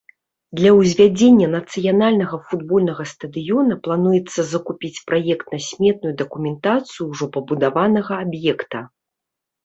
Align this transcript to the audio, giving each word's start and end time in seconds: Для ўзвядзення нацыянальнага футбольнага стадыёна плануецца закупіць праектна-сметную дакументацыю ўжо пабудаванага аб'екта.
Для 0.57 0.69
ўзвядзення 0.75 1.47
нацыянальнага 1.55 2.37
футбольнага 2.53 3.03
стадыёна 3.11 3.73
плануецца 3.87 4.45
закупіць 4.53 5.03
праектна-сметную 5.11 6.13
дакументацыю 6.23 7.03
ўжо 7.11 7.25
пабудаванага 7.37 8.13
аб'екта. 8.25 8.79